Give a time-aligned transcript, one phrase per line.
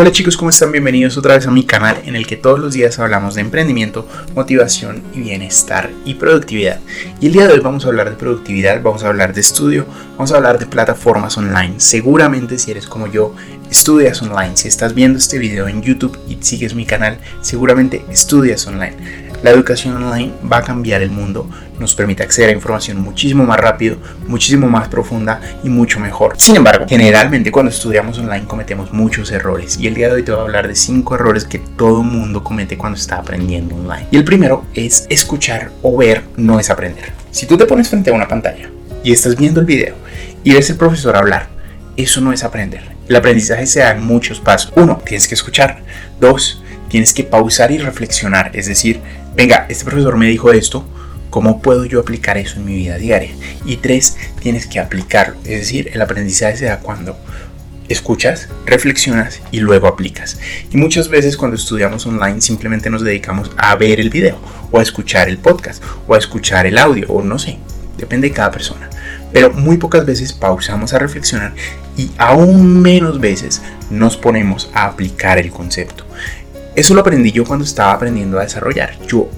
[0.00, 0.72] Hola chicos, ¿cómo están?
[0.72, 4.08] Bienvenidos otra vez a mi canal en el que todos los días hablamos de emprendimiento,
[4.34, 6.80] motivación y bienestar y productividad.
[7.20, 9.84] Y el día de hoy vamos a hablar de productividad, vamos a hablar de estudio,
[10.12, 11.74] vamos a hablar de plataformas online.
[11.76, 13.34] Seguramente si eres como yo,
[13.70, 14.56] estudias online.
[14.56, 19.29] Si estás viendo este video en YouTube y sigues mi canal, seguramente estudias online.
[19.42, 21.48] La educación online va a cambiar el mundo,
[21.78, 23.96] nos permite acceder a información muchísimo más rápido,
[24.28, 26.34] muchísimo más profunda y mucho mejor.
[26.36, 30.32] Sin embargo, generalmente cuando estudiamos online cometemos muchos errores y el día de hoy te
[30.32, 34.08] voy a hablar de 5 errores que todo mundo comete cuando está aprendiendo online.
[34.10, 37.12] Y el primero es escuchar o ver no es aprender.
[37.30, 38.68] Si tú te pones frente a una pantalla
[39.02, 39.94] y estás viendo el video
[40.44, 41.48] y ves al profesor hablar,
[41.96, 42.82] eso no es aprender.
[43.08, 44.70] El aprendizaje se da en muchos pasos.
[44.76, 45.82] Uno, tienes que escuchar.
[46.20, 49.00] Dos, tienes que pausar y reflexionar, es decir,
[49.34, 50.84] venga, este profesor me dijo esto,
[51.30, 53.30] ¿cómo puedo yo aplicar eso en mi vida diaria?
[53.64, 57.16] Y tres, tienes que aplicarlo, es decir, el aprendizaje se da cuando
[57.88, 60.38] escuchas, reflexionas y luego aplicas.
[60.70, 64.38] Y muchas veces cuando estudiamos online simplemente nos dedicamos a ver el video
[64.70, 67.58] o a escuchar el podcast o a escuchar el audio o no sé,
[67.98, 68.88] depende de cada persona.
[69.32, 71.52] Pero muy pocas veces pausamos a reflexionar
[71.96, 73.60] y aún menos veces
[73.90, 76.04] nos ponemos a aplicar el concepto.
[76.76, 78.96] Eso lo aprendí yo cuando estaba aprendiendo a desarrollar.
[79.06, 79.28] Yo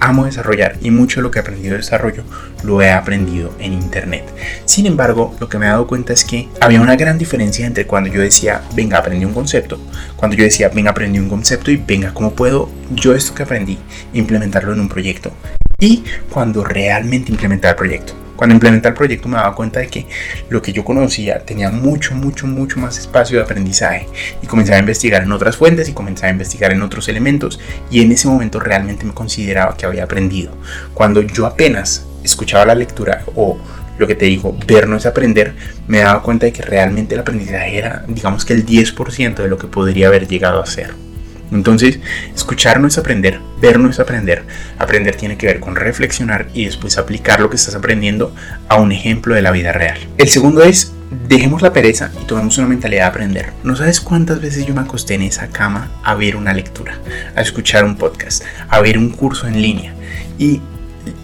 [0.00, 2.24] amo desarrollar y mucho de lo que he aprendido de desarrollo
[2.64, 4.24] lo he aprendido en internet.
[4.64, 7.86] Sin embargo, lo que me he dado cuenta es que había una gran diferencia entre
[7.86, 9.78] cuando yo decía, venga, aprendí un concepto,
[10.16, 13.78] cuando yo decía, venga, aprendí un concepto y venga, ¿cómo puedo yo esto que aprendí
[14.12, 15.32] implementarlo en un proyecto?
[15.78, 18.14] Y cuando realmente implementar el proyecto.
[18.40, 20.06] Cuando implementé el proyecto me daba cuenta de que
[20.48, 24.08] lo que yo conocía tenía mucho, mucho, mucho más espacio de aprendizaje
[24.40, 28.00] y comencé a investigar en otras fuentes y comencé a investigar en otros elementos y
[28.00, 30.56] en ese momento realmente me consideraba que había aprendido.
[30.94, 33.58] Cuando yo apenas escuchaba la lectura o
[33.98, 35.52] lo que te digo, ver no es aprender,
[35.86, 39.58] me daba cuenta de que realmente el aprendizaje era, digamos que el 10% de lo
[39.58, 41.09] que podría haber llegado a ser.
[41.52, 42.00] Entonces,
[42.34, 44.44] escuchar no es aprender, ver no es aprender.
[44.78, 48.34] Aprender tiene que ver con reflexionar y después aplicar lo que estás aprendiendo
[48.68, 49.98] a un ejemplo de la vida real.
[50.16, 50.92] El segundo es,
[51.28, 53.52] dejemos la pereza y tomemos una mentalidad de aprender.
[53.64, 56.98] No sabes cuántas veces yo me acosté en esa cama a ver una lectura,
[57.34, 59.94] a escuchar un podcast, a ver un curso en línea.
[60.38, 60.60] Y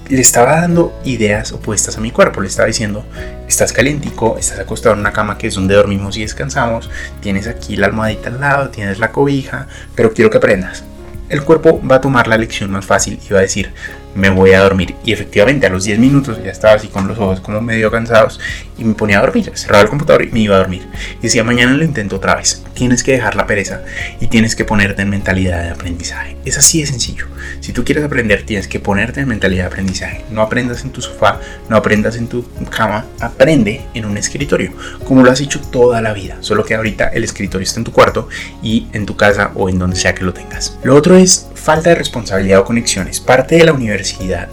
[0.08, 2.40] le estaba dando ideas opuestas a mi cuerpo.
[2.40, 3.04] Le estaba diciendo,
[3.48, 6.90] estás calientico, estás acostado en una cama que es donde dormimos y descansamos,
[7.20, 10.84] tienes aquí la almohadita al lado, tienes la cobija, pero quiero que aprendas.
[11.28, 13.72] El cuerpo va a tomar la lección más fácil y va a decir,
[14.16, 14.94] me voy a dormir.
[15.04, 18.40] Y efectivamente a los 10 minutos ya estaba así con los ojos como medio cansados
[18.78, 19.52] y me ponía a dormir.
[19.54, 20.86] Cerraba el computador y me iba a dormir.
[21.20, 22.62] Y decía, mañana lo intento otra vez.
[22.74, 23.82] Tienes que dejar la pereza
[24.20, 26.36] y tienes que ponerte en mentalidad de aprendizaje.
[26.44, 27.26] Es así de sencillo.
[27.60, 30.24] Si tú quieres aprender, tienes que ponerte en mentalidad de aprendizaje.
[30.30, 34.72] No aprendas en tu sofá, no aprendas en tu cama, aprende en un escritorio,
[35.04, 36.36] como lo has hecho toda la vida.
[36.40, 38.28] Solo que ahorita el escritorio está en tu cuarto
[38.62, 40.78] y en tu casa o en donde sea que lo tengas.
[40.82, 43.20] Lo otro es falta de responsabilidad o conexiones.
[43.20, 44.48] Parte de la universidad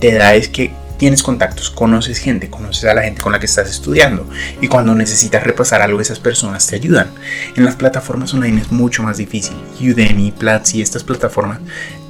[0.00, 3.46] te da es que tienes contactos, conoces gente, conoces a la gente con la que
[3.46, 4.24] estás estudiando
[4.60, 7.08] y cuando necesitas repasar algo esas personas te ayudan.
[7.56, 9.56] En las plataformas online es mucho más difícil.
[9.80, 11.58] Udemy, Platzi, estas plataformas,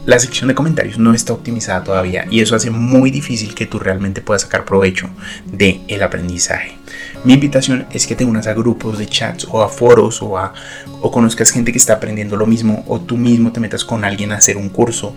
[0.04, 3.78] la sección de comentarios no está optimizada todavía y eso hace muy difícil que tú
[3.78, 5.09] realmente puedas sacar provecho
[5.47, 6.76] del el aprendizaje.
[7.24, 10.53] Mi invitación es que te unas a grupos de chats o a foros o, a,
[11.00, 14.32] o conozcas gente que está aprendiendo lo mismo o tú mismo te metas con alguien
[14.32, 15.14] a hacer un curso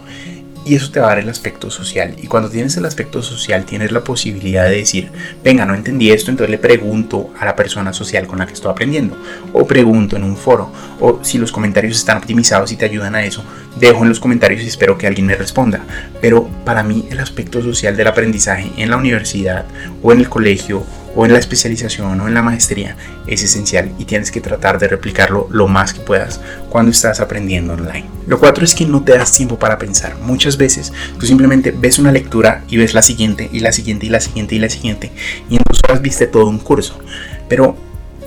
[0.66, 2.16] y eso te va a dar el aspecto social.
[2.22, 5.12] Y cuando tienes el aspecto social, tienes la posibilidad de decir,
[5.44, 8.72] venga, no entendí esto, entonces le pregunto a la persona social con la que estoy
[8.72, 9.16] aprendiendo.
[9.54, 10.72] O pregunto en un foro.
[11.00, 13.44] O si los comentarios están optimizados y te ayudan a eso,
[13.80, 15.82] dejo en los comentarios y espero que alguien me responda.
[16.20, 19.66] Pero para mí el aspecto social del aprendizaje en la universidad
[20.02, 20.84] o en el colegio
[21.16, 22.96] o en la especialización o en la maestría
[23.26, 27.74] es esencial y tienes que tratar de replicarlo lo más que puedas cuando estás aprendiendo
[27.74, 28.06] online.
[28.28, 30.18] Lo cuatro es que no te das tiempo para pensar.
[30.18, 34.10] Muchas veces tú simplemente ves una lectura y ves la siguiente y la siguiente y
[34.10, 35.12] la siguiente y la siguiente
[35.50, 37.00] y en dos horas viste todo un curso.
[37.48, 37.78] Pero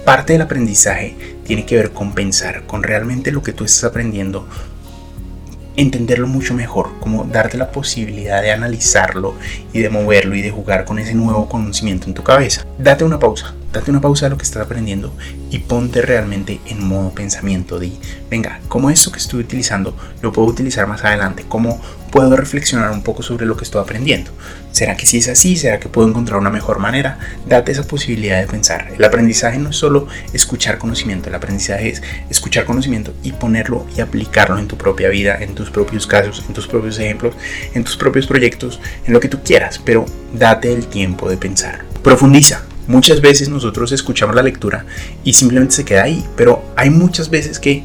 [0.04, 4.48] parte del aprendizaje tiene que ver con pensar, con realmente lo que tú estás aprendiendo
[5.78, 9.36] entenderlo mucho mejor, como darte la posibilidad de analizarlo
[9.72, 12.66] y de moverlo y de jugar con ese nuevo conocimiento en tu cabeza.
[12.78, 15.14] Date una pausa, date una pausa de lo que estás aprendiendo
[15.50, 17.92] y ponte realmente en modo pensamiento de,
[18.30, 21.44] venga, ¿cómo esto que estoy utilizando lo puedo utilizar más adelante?
[21.48, 21.80] ¿Cómo
[22.10, 24.30] puedo reflexionar un poco sobre lo que estoy aprendiendo?
[24.72, 25.56] ¿Será que si es así?
[25.56, 27.18] ¿Será que puedo encontrar una mejor manera?
[27.46, 28.92] Date esa posibilidad de pensar.
[28.96, 34.00] El aprendizaje no es solo escuchar conocimiento, el aprendizaje es escuchar conocimiento y ponerlo y
[34.00, 37.34] aplicarlo en tu propia vida, en tus propios casos, en tus propios ejemplos,
[37.74, 41.84] en tus propios proyectos, en lo que tú quieras, pero date el tiempo de pensar.
[42.02, 44.86] Profundiza, Muchas veces nosotros escuchamos la lectura
[45.22, 47.84] y simplemente se queda ahí, pero hay muchas veces que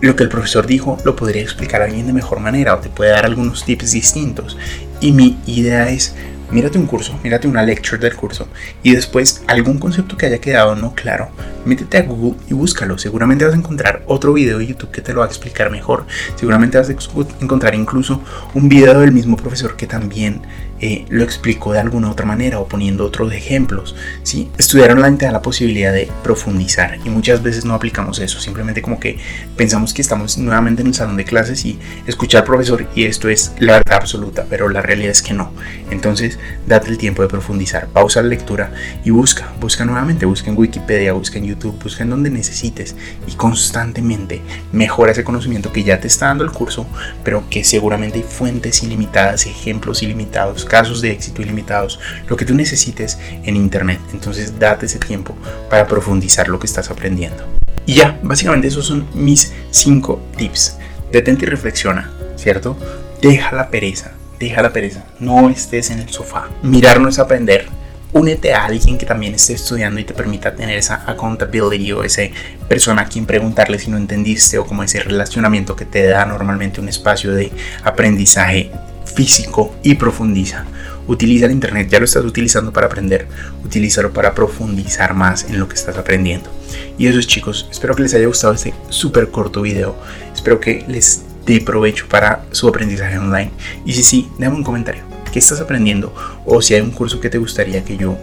[0.00, 3.10] lo que el profesor dijo lo podría explicar alguien de mejor manera o te puede
[3.10, 4.56] dar algunos tips distintos.
[5.02, 6.14] Y mi idea es
[6.50, 8.48] mírate un curso, mírate una lecture del curso
[8.82, 11.28] y después algún concepto que haya quedado no claro,
[11.64, 12.96] métete a Google y búscalo.
[12.96, 16.06] Seguramente vas a encontrar otro video de YouTube que te lo va a explicar mejor.
[16.36, 16.92] Seguramente vas a
[17.40, 18.22] encontrar incluso
[18.54, 20.40] un video del mismo profesor que también
[20.80, 23.94] eh, lo explicó de alguna otra manera o poniendo otros ejemplos.
[24.22, 24.50] ¿sí?
[24.58, 28.40] Estudiar online te da la posibilidad de profundizar y muchas veces no aplicamos eso.
[28.40, 29.18] Simplemente como que
[29.56, 33.28] pensamos que estamos nuevamente en el salón de clases y escuchar al profesor y esto
[33.28, 35.52] es la verdad absoluta, pero la realidad es que no.
[35.90, 38.72] Entonces, date el tiempo de profundizar, pausa la lectura
[39.04, 43.32] y busca, busca nuevamente, busca en Wikipedia, busca en YouTube, busca en donde necesites y
[43.32, 44.40] constantemente
[44.72, 46.86] mejora ese conocimiento que ya te está dando el curso,
[47.24, 52.54] pero que seguramente hay fuentes ilimitadas, ejemplos ilimitados, casos de éxito ilimitados, lo que tú
[52.54, 54.00] necesites en Internet.
[54.12, 55.36] Entonces, date ese tiempo
[55.68, 57.44] para profundizar lo que estás aprendiendo.
[57.86, 60.78] Y ya, básicamente esos son mis 5 tips.
[61.10, 62.76] Detente y reflexiona, ¿cierto?
[63.20, 66.48] Deja la pereza, deja la pereza, no estés en el sofá.
[66.62, 67.66] Mirar no es aprender.
[68.12, 72.22] Únete a alguien que también esté estudiando y te permita tener esa accountability o esa
[72.68, 76.80] persona a quien preguntarle si no entendiste o como ese relacionamiento que te da normalmente
[76.80, 77.52] un espacio de
[77.84, 78.70] aprendizaje
[79.14, 80.64] físico y profundiza.
[81.06, 83.26] Utiliza el Internet, ya lo estás utilizando para aprender,
[83.64, 86.50] utilízalo para profundizar más en lo que estás aprendiendo.
[86.98, 89.96] Y eso es chicos, espero que les haya gustado este súper corto video,
[90.34, 93.50] espero que les de provecho para su aprendizaje online.
[93.84, 95.02] Y si sí, déjame un comentario.
[95.32, 96.12] ¿Qué estás aprendiendo?
[96.44, 98.16] O si hay un curso que te gustaría que yo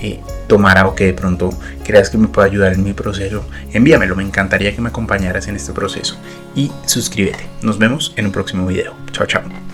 [0.00, 1.50] eh, tomara o que de pronto
[1.84, 4.16] creas que me pueda ayudar en mi proceso, envíamelo.
[4.16, 6.16] Me encantaría que me acompañaras en este proceso.
[6.54, 7.46] Y suscríbete.
[7.62, 8.94] Nos vemos en un próximo video.
[9.12, 9.73] Chao, chao.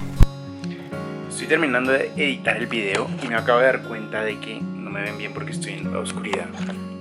[1.50, 5.02] Terminando de editar el video y me acabo de dar cuenta de que no me
[5.02, 6.46] ven bien porque estoy en la oscuridad.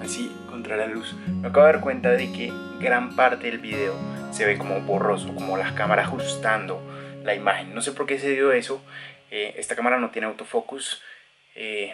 [0.02, 1.14] Así contra la luz.
[1.28, 3.94] Me acabo de dar cuenta de que gran parte del video
[4.32, 6.82] se ve como borroso, como las cámaras ajustando
[7.24, 7.76] la imagen.
[7.76, 8.84] No sé por qué se dio eso.
[9.30, 11.00] Eh, esta cámara no tiene autofocus.
[11.54, 11.94] Eh,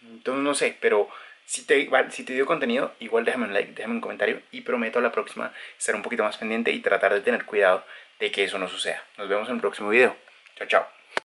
[0.00, 1.06] entonces no sé, pero
[1.44, 5.00] si te, si te dio contenido, igual déjame un like, déjame un comentario y prometo
[5.00, 7.84] a la próxima estar un poquito más pendiente y tratar de tener cuidado
[8.18, 9.04] de que eso no suceda.
[9.18, 10.16] Nos vemos en el próximo video.
[10.56, 10.99] Chao, chao.